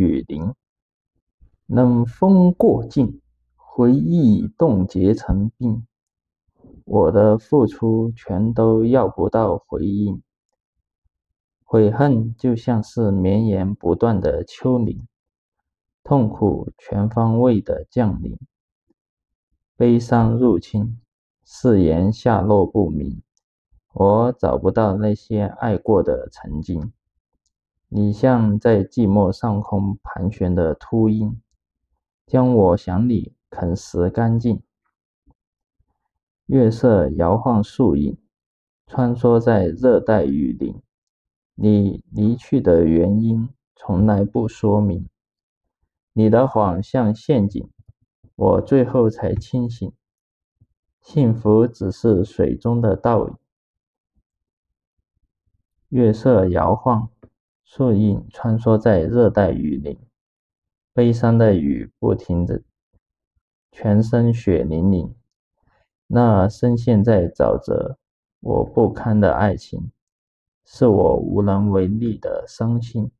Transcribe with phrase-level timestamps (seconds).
[0.00, 0.54] 雨林。
[1.66, 3.20] 冷风过境，
[3.54, 5.86] 回忆冻结成冰。
[6.86, 10.22] 我的付出全都要不到回应，
[11.62, 15.06] 悔恨就像是绵延不断的丘陵，
[16.02, 18.38] 痛苦全方位的降临，
[19.76, 20.98] 悲伤入侵，
[21.44, 23.22] 誓言下落不明。
[23.92, 26.92] 我找不到那些爱过的曾经，
[27.92, 31.42] 你像在寂寞上空盘旋的秃鹰，
[32.24, 34.62] 将我想你啃食干净。
[36.46, 38.16] 月色摇晃树影，
[38.86, 40.80] 穿梭在热带雨林。
[41.56, 45.08] 你离去的原因从来不说明，
[46.12, 47.68] 你的谎像陷阱，
[48.36, 49.92] 我最后才清醒。
[51.00, 53.34] 幸福只是水中的倒影。
[55.88, 57.10] 月色摇晃，
[57.72, 59.96] 树影穿梭在热带雨林。
[60.92, 62.64] 悲伤的雨不停的，
[63.70, 65.14] 全身血淋淋。
[66.08, 67.96] 那深陷在沼泽、
[68.40, 69.92] 我不堪的爱情，
[70.64, 73.12] 是我无能为力的伤心。